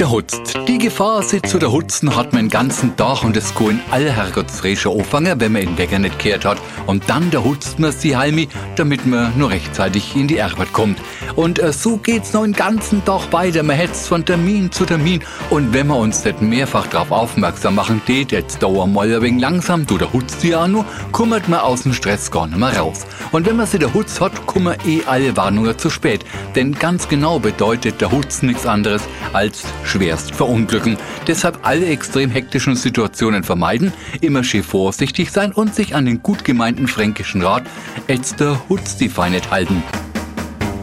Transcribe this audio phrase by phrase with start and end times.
[0.00, 0.58] der Hutzt.
[0.68, 4.12] Die Gefahr, sich zu der Hutzen hat man den ganzen Tag und es kann alle
[4.12, 6.58] Herrgottsfrische anfangen, wenn man den Wecker nicht kehrt hat.
[6.86, 10.98] Und dann der hutzt man sie heimi, damit man nur rechtzeitig in die Arbeit kommt.
[11.34, 13.62] Und äh, so geht's noch den ganzen Tag weiter.
[13.62, 15.22] Man hetzt von Termin zu Termin.
[15.50, 19.40] Und wenn wir uns nicht mehrfach darauf aufmerksam machen, tät jetzt dauer mal ein wenig
[19.40, 23.06] langsam, du der Hutzt ja nur, kummert man aus dem Stress gar nicht mehr raus.
[23.32, 26.24] Und wenn man sie der Hutz hat, kummer eh alle Warnungen zu spät.
[26.54, 30.96] Denn ganz genau bedeutet der Hutz nichts anderes als schwerst verunglücken.
[31.26, 36.44] Deshalb alle extrem hektischen Situationen vermeiden, immer schön vorsichtig sein und sich an den gut
[36.44, 37.64] gemeinten fränkischen Rat
[38.06, 39.82] Elster Hutz die Feinet halten.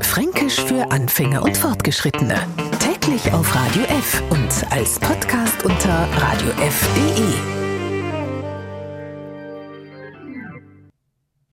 [0.00, 2.36] Fränkisch für Anfänger und Fortgeschrittene.
[2.78, 7.63] Täglich auf Radio F und als Podcast unter radiof.de.